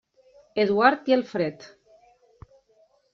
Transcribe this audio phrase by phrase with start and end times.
[0.63, 1.67] Eduard i Alfred.